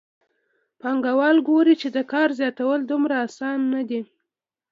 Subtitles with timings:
[0.79, 4.01] پانګوال ګوري چې د کار زیاتول دومره اسانه نه دي